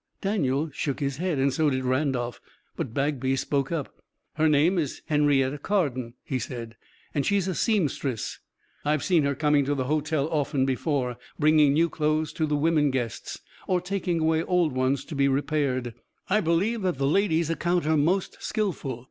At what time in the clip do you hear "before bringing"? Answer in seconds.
10.65-11.73